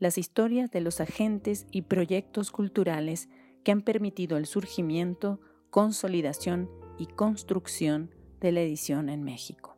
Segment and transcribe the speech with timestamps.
[0.00, 3.28] las historias de los agentes y proyectos culturales
[3.62, 9.76] que han permitido el surgimiento, consolidación y construcción de la edición en México.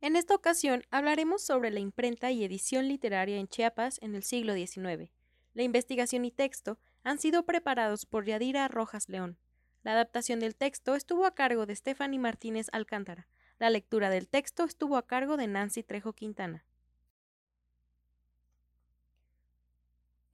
[0.00, 4.54] En esta ocasión hablaremos sobre la imprenta y edición literaria en Chiapas en el siglo
[4.54, 5.12] XIX.
[5.52, 9.38] La investigación y texto han sido preparados por Yadira Rojas León.
[9.82, 13.28] La adaptación del texto estuvo a cargo de Stephanie Martínez Alcántara.
[13.58, 16.64] La lectura del texto estuvo a cargo de Nancy Trejo Quintana.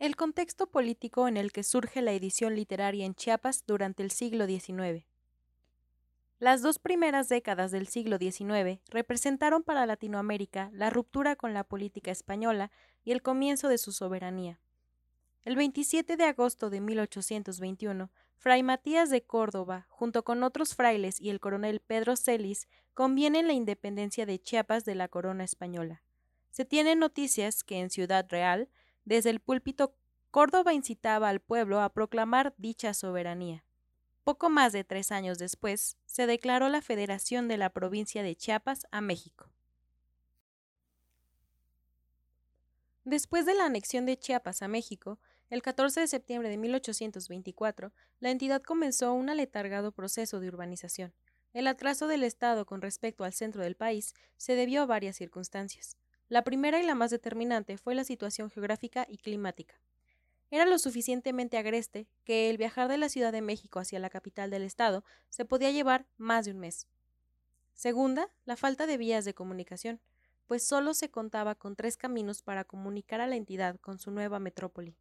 [0.00, 4.46] El contexto político en el que surge la edición literaria en Chiapas durante el siglo
[4.46, 5.04] XIX.
[6.38, 12.10] Las dos primeras décadas del siglo XIX representaron para Latinoamérica la ruptura con la política
[12.10, 12.72] española
[13.04, 14.58] y el comienzo de su soberanía.
[15.44, 21.28] El 27 de agosto de 1821, Fray Matías de Córdoba, junto con otros frailes y
[21.28, 26.02] el coronel Pedro Celis, convienen la independencia de Chiapas de la corona española.
[26.48, 28.70] Se tienen noticias que en Ciudad Real
[29.04, 29.94] desde el púlpito,
[30.30, 33.64] Córdoba incitaba al pueblo a proclamar dicha soberanía.
[34.22, 38.86] Poco más de tres años después, se declaró la federación de la provincia de Chiapas
[38.92, 39.50] a México.
[43.04, 48.30] Después de la anexión de Chiapas a México, el 14 de septiembre de 1824, la
[48.30, 51.12] entidad comenzó un aletargado proceso de urbanización.
[51.52, 55.96] El atraso del Estado con respecto al centro del país se debió a varias circunstancias.
[56.30, 59.74] La primera y la más determinante fue la situación geográfica y climática.
[60.52, 64.48] Era lo suficientemente agreste que el viajar de la Ciudad de México hacia la capital
[64.48, 66.86] del estado se podía llevar más de un mes.
[67.74, 70.00] Segunda, la falta de vías de comunicación,
[70.46, 74.38] pues solo se contaba con tres caminos para comunicar a la entidad con su nueva
[74.38, 74.94] metrópoli.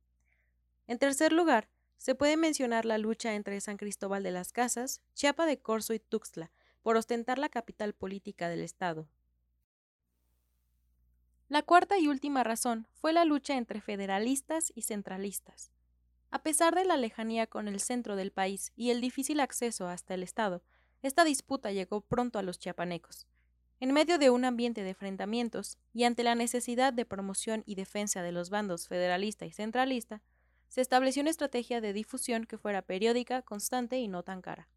[0.88, 5.46] En tercer lugar, se puede mencionar la lucha entre San Cristóbal de las Casas, Chiapa
[5.46, 6.50] de Corzo y Tuxtla
[6.82, 9.08] por ostentar la capital política del estado,
[11.50, 15.72] la cuarta y última razón fue la lucha entre federalistas y centralistas.
[16.30, 20.14] A pesar de la lejanía con el centro del país y el difícil acceso hasta
[20.14, 20.62] el Estado,
[21.02, 23.26] esta disputa llegó pronto a los chiapanecos.
[23.80, 28.22] En medio de un ambiente de enfrentamientos y ante la necesidad de promoción y defensa
[28.22, 30.22] de los bandos federalista y centralista,
[30.68, 34.70] se estableció una estrategia de difusión que fuera periódica, constante y no tan cara.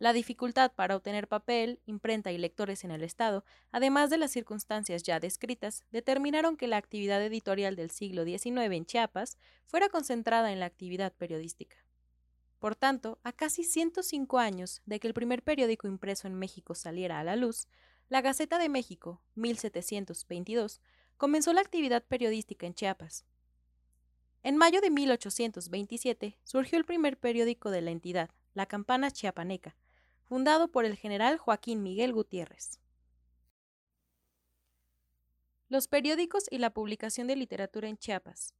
[0.00, 5.02] La dificultad para obtener papel, imprenta y lectores en el Estado, además de las circunstancias
[5.02, 10.58] ya descritas, determinaron que la actividad editorial del siglo XIX en Chiapas fuera concentrada en
[10.58, 11.76] la actividad periodística.
[12.58, 17.20] Por tanto, a casi 105 años de que el primer periódico impreso en México saliera
[17.20, 17.68] a la luz,
[18.08, 20.80] la Gaceta de México, 1722,
[21.18, 23.26] comenzó la actividad periodística en Chiapas.
[24.42, 29.76] En mayo de 1827 surgió el primer periódico de la entidad, la Campana Chiapaneca,
[30.30, 32.78] fundado por el general Joaquín Miguel Gutiérrez.
[35.68, 38.54] Los periódicos y la publicación de literatura en Chiapas.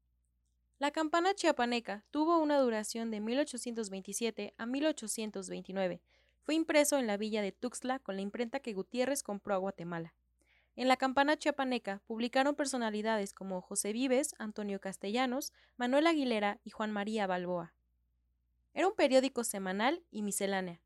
[0.81, 6.03] La campana chiapaneca tuvo una duración de 1827 a 1829.
[6.43, 10.13] Fue impreso en la villa de Tuxtla con la imprenta que Gutiérrez compró a Guatemala.
[10.75, 16.91] En la campana chiapaneca publicaron personalidades como José Vives, Antonio Castellanos, Manuel Aguilera y Juan
[16.91, 17.75] María Balboa.
[18.75, 20.81] Era un periódico semanal y miscelánea,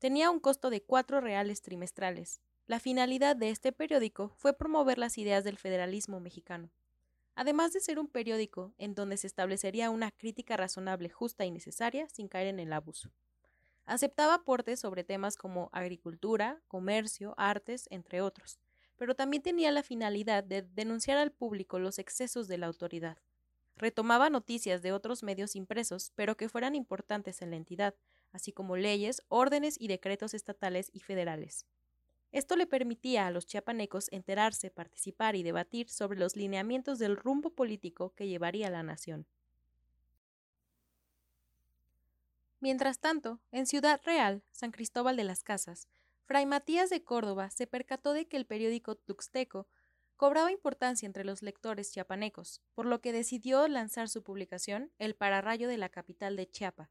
[0.00, 2.40] Tenía un costo de cuatro reales trimestrales.
[2.66, 6.70] La finalidad de este periódico fue promover las ideas del federalismo mexicano.
[7.34, 12.08] Además de ser un periódico en donde se establecería una crítica razonable, justa y necesaria
[12.08, 13.10] sin caer en el abuso.
[13.84, 18.58] Aceptaba aportes sobre temas como agricultura, comercio, artes, entre otros,
[18.96, 23.18] pero también tenía la finalidad de denunciar al público los excesos de la autoridad.
[23.76, 27.94] Retomaba noticias de otros medios impresos, pero que fueran importantes en la entidad,
[28.32, 31.66] así como leyes, órdenes y decretos estatales y federales.
[32.32, 37.50] Esto le permitía a los chiapanecos enterarse, participar y debatir sobre los lineamientos del rumbo
[37.50, 39.26] político que llevaría la nación.
[42.60, 45.88] Mientras tanto, en Ciudad Real, San Cristóbal de las Casas,
[46.26, 49.66] Fray Matías de Córdoba se percató de que el periódico Tuxteco
[50.16, 55.66] cobraba importancia entre los lectores chiapanecos, por lo que decidió lanzar su publicación El Pararrayo
[55.66, 56.90] de la capital de Chiapa,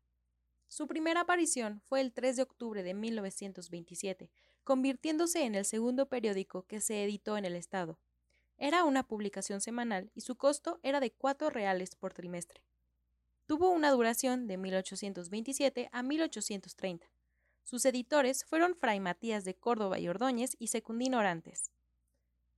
[0.69, 4.31] su primera aparición fue el 3 de octubre de 1927,
[4.63, 7.99] convirtiéndose en el segundo periódico que se editó en el estado.
[8.57, 12.61] Era una publicación semanal y su costo era de 4 reales por trimestre.
[13.47, 17.11] Tuvo una duración de 1827 a 1830.
[17.63, 21.71] Sus editores fueron Fray Matías de Córdoba y Ordóñez y Secundino Orantes.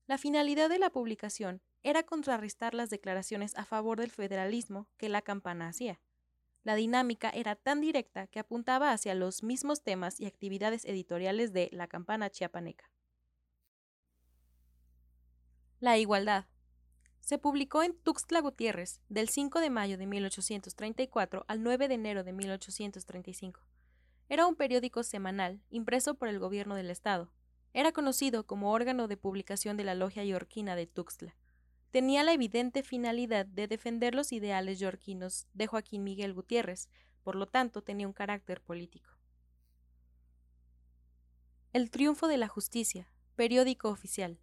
[0.05, 5.21] La finalidad de la publicación era contrarrestar las declaraciones a favor del federalismo que la
[5.21, 6.01] campana hacía.
[6.63, 11.69] La dinámica era tan directa que apuntaba hacia los mismos temas y actividades editoriales de
[11.71, 12.91] la campana chiapaneca.
[15.79, 16.45] La igualdad.
[17.19, 22.23] Se publicó en Tuxtla Gutiérrez del 5 de mayo de 1834 al 9 de enero
[22.23, 23.61] de 1835.
[24.29, 27.31] Era un periódico semanal impreso por el gobierno del estado.
[27.73, 31.35] Era conocido como órgano de publicación de la logia yorquina de Tuxtla
[31.91, 36.89] tenía la evidente finalidad de defender los ideales yorquinos de Joaquín Miguel Gutiérrez,
[37.23, 39.09] por lo tanto tenía un carácter político.
[41.73, 44.39] El triunfo de la justicia, periódico oficial.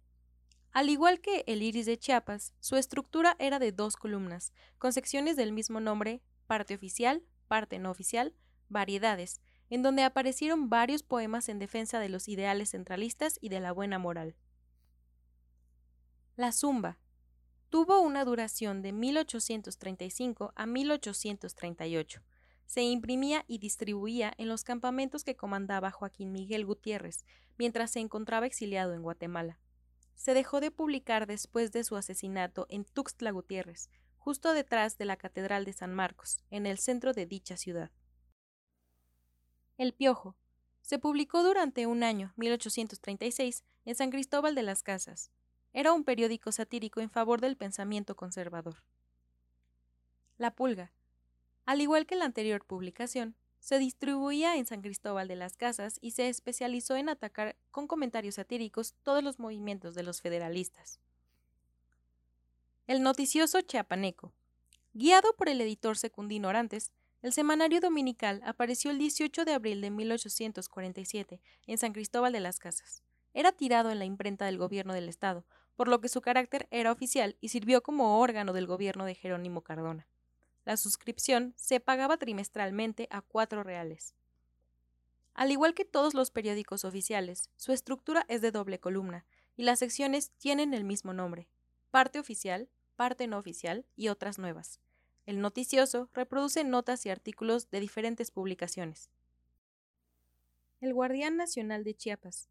[0.71, 5.35] Al igual que el Iris de Chiapas, su estructura era de dos columnas, con secciones
[5.35, 8.35] del mismo nombre, parte oficial, parte no oficial,
[8.69, 13.71] variedades, en donde aparecieron varios poemas en defensa de los ideales centralistas y de la
[13.71, 14.35] buena moral.
[16.35, 16.97] La Zumba,
[17.69, 22.21] tuvo una duración de 1835 a 1838.
[22.65, 27.25] Se imprimía y distribuía en los campamentos que comandaba Joaquín Miguel Gutiérrez,
[27.57, 29.59] mientras se encontraba exiliado en Guatemala.
[30.15, 35.15] Se dejó de publicar después de su asesinato en Tuxtla Gutiérrez, justo detrás de la
[35.15, 37.91] Catedral de San Marcos, en el centro de dicha ciudad.
[39.77, 40.35] El Piojo.
[40.81, 45.31] Se publicó durante un año, 1836, en San Cristóbal de las Casas,
[45.73, 48.83] era un periódico satírico en favor del pensamiento conservador.
[50.37, 50.91] La Pulga.
[51.65, 56.11] Al igual que la anterior publicación, se distribuía en San Cristóbal de las Casas y
[56.11, 60.99] se especializó en atacar con comentarios satíricos todos los movimientos de los federalistas.
[62.87, 64.33] El noticioso chiapaneco.
[64.93, 69.91] Guiado por el editor Secundino Orantes, el semanario dominical apareció el 18 de abril de
[69.91, 73.03] 1847 en San Cristóbal de las Casas.
[73.33, 75.45] Era tirado en la imprenta del gobierno del Estado,
[75.79, 79.61] por lo que su carácter era oficial y sirvió como órgano del gobierno de Jerónimo
[79.61, 80.09] Cardona.
[80.65, 84.13] La suscripción se pagaba trimestralmente a cuatro reales.
[85.35, 89.79] Al igual que todos los periódicos oficiales, su estructura es de doble columna y las
[89.79, 91.47] secciones tienen el mismo nombre,
[91.91, 92.67] parte oficial,
[92.97, 94.81] parte no oficial y otras nuevas.
[95.25, 99.09] El noticioso reproduce notas y artículos de diferentes publicaciones.
[100.81, 102.49] El Guardián Nacional de Chiapas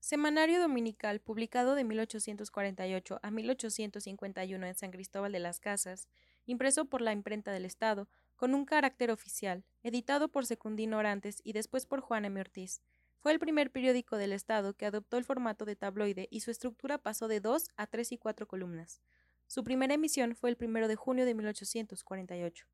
[0.00, 6.08] Semanario dominical publicado de 1848 a 1851 en San Cristóbal de las Casas,
[6.46, 11.52] impreso por la imprenta del Estado, con un carácter oficial, editado por Secundino Orantes y
[11.52, 12.40] después por Juan M.
[12.40, 12.80] Ortiz.
[13.18, 16.96] Fue el primer periódico del Estado que adoptó el formato de tabloide y su estructura
[16.96, 19.02] pasó de dos a tres y cuatro columnas.
[19.46, 22.66] Su primera emisión fue el primero de junio de 1848.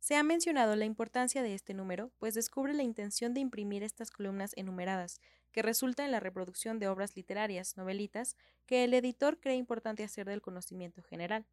[0.00, 4.10] Se ha mencionado la importancia de este número, pues descubre la intención de imprimir estas
[4.10, 5.20] columnas enumeradas,
[5.52, 8.36] que resulta en la reproducción de obras literarias, novelitas,
[8.66, 11.44] que el editor cree importante hacer del conocimiento general.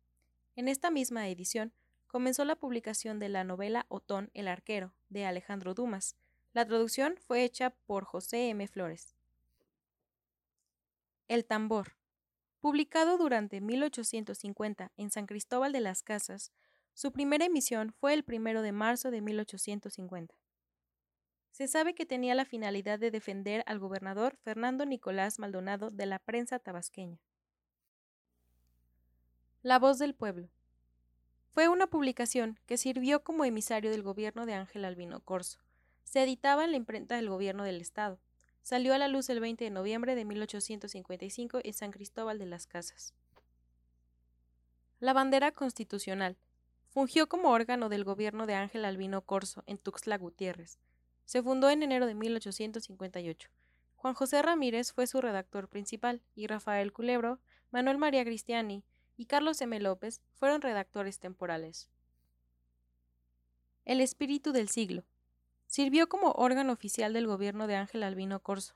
[0.55, 1.73] En esta misma edición,
[2.07, 6.15] comenzó la publicación de la novela Otón el arquero, de Alejandro Dumas.
[6.53, 8.65] La traducción fue hecha por José M.
[8.67, 9.15] Flores.
[11.27, 11.97] El tambor.
[12.61, 16.51] Publicado durante 1850 en San Cristóbal de las Casas,
[16.97, 20.33] su primera emisión fue el primero de marzo de 1850.
[21.51, 26.17] Se sabe que tenía la finalidad de defender al gobernador Fernando Nicolás Maldonado de la
[26.17, 27.19] prensa tabasqueña.
[29.61, 30.49] La voz del pueblo.
[31.51, 35.59] Fue una publicación que sirvió como emisario del gobierno de Ángel Albino Corso.
[36.03, 38.19] Se editaba en la imprenta del gobierno del estado.
[38.63, 42.65] Salió a la luz el 20 de noviembre de 1855 en San Cristóbal de las
[42.65, 43.13] Casas.
[44.99, 46.39] La bandera constitucional
[46.97, 50.79] Fungió como órgano del gobierno de Ángel Albino Corso en Tuxtla Gutiérrez.
[51.25, 53.51] Se fundó en enero de 1858.
[53.97, 57.37] Juan José Ramírez fue su redactor principal y Rafael Culebro,
[57.69, 58.83] Manuel María Cristiani
[59.15, 59.79] y Carlos M.
[59.79, 61.87] López fueron redactores temporales.
[63.85, 65.03] El espíritu del siglo.
[65.67, 68.73] Sirvió como órgano oficial del gobierno de Ángel Albino Corso.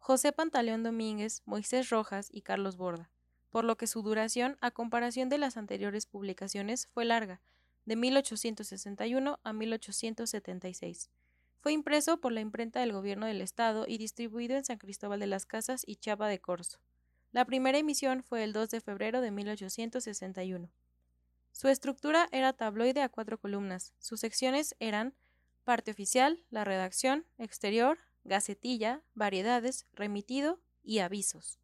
[0.00, 3.13] José Pantaleón Domínguez, Moisés Rojas y Carlos Borda
[3.54, 7.40] por lo que su duración, a comparación de las anteriores publicaciones, fue larga,
[7.84, 11.08] de 1861 a 1876.
[11.60, 15.28] Fue impreso por la imprenta del Gobierno del Estado y distribuido en San Cristóbal de
[15.28, 16.80] las Casas y Chapa de Corzo.
[17.30, 20.68] La primera emisión fue el 2 de febrero de 1861.
[21.52, 23.94] Su estructura era tabloide a cuatro columnas.
[24.00, 25.14] Sus secciones eran
[25.62, 31.60] parte oficial, la redacción, exterior, gacetilla, variedades, remitido y avisos.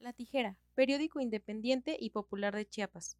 [0.00, 3.16] La tijera, periódico independiente y popular de Chiapas.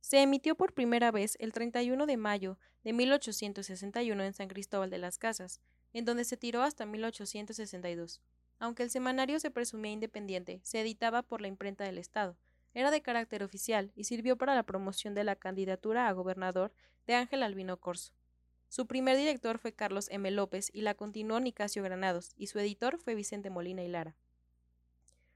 [0.00, 4.98] Se emitió por primera vez el 31 de mayo de 1861 en San Cristóbal de
[4.98, 5.60] las Casas,
[5.92, 8.20] en donde se tiró hasta 1862.
[8.58, 12.36] Aunque el semanario se presumía independiente, se editaba por la imprenta del Estado,
[12.72, 16.72] era de carácter oficial y sirvió para la promoción de la candidatura a gobernador
[17.06, 18.12] de Ángel Albino Corso.
[18.68, 20.30] Su primer director fue Carlos M.
[20.30, 24.14] López y la continuó Nicasio Granados, y su editor fue Vicente Molina y Lara.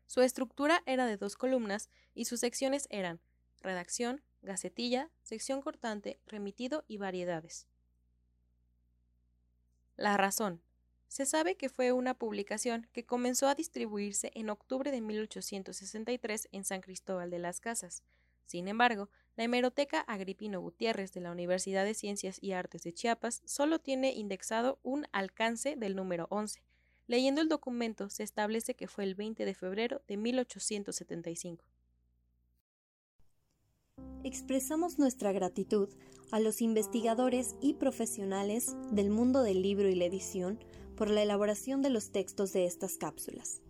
[0.06, 3.20] Su estructura era de dos columnas y sus secciones eran
[3.60, 7.66] redacción, gacetilla, sección cortante, remitido y variedades.
[9.96, 10.60] La razón.
[11.08, 16.64] Se sabe que fue una publicación que comenzó a distribuirse en octubre de 1863 en
[16.64, 18.02] San Cristóbal de las Casas.
[18.46, 23.42] Sin embargo, la hemeroteca Agripino Gutiérrez de la Universidad de Ciencias y Artes de Chiapas
[23.44, 26.62] solo tiene indexado un alcance del número 11.
[27.06, 31.64] Leyendo el documento se establece que fue el 20 de febrero de 1875.
[34.22, 35.90] Expresamos nuestra gratitud
[36.30, 40.58] a los investigadores y profesionales del mundo del libro y la edición
[40.96, 43.60] por la elaboración de los textos de estas cápsulas.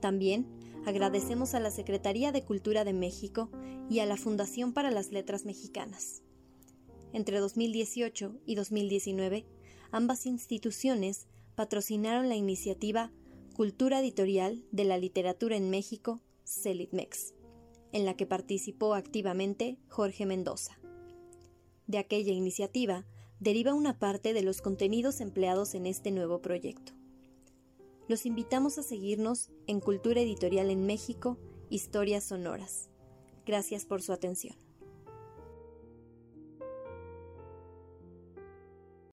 [0.00, 0.46] También
[0.86, 3.50] agradecemos a la Secretaría de Cultura de México
[3.90, 6.22] y a la Fundación para las Letras Mexicanas.
[7.12, 9.44] Entre 2018 y 2019,
[9.90, 13.10] ambas instituciones patrocinaron la iniciativa
[13.54, 17.34] Cultura Editorial de la Literatura en México, CELITMEX,
[17.92, 20.78] en la que participó activamente Jorge Mendoza.
[21.86, 23.04] De aquella iniciativa
[23.38, 26.92] deriva una parte de los contenidos empleados en este nuevo proyecto.
[28.08, 31.38] Los invitamos a seguirnos en Cultura Editorial en México,
[31.70, 32.90] Historias Sonoras.
[33.46, 34.63] Gracias por su atención.